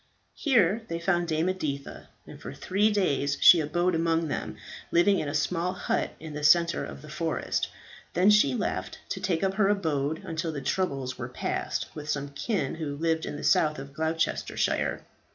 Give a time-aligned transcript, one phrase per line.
[0.33, 4.57] Here they found Dame Editha, and for three days she abode among them,
[4.89, 7.67] living in a small hut in the centre of the forest.
[8.15, 12.29] Then she left, to take up her abode, until the troubles were past, with some
[12.29, 15.03] kin who lived in the south of Gloucestershire.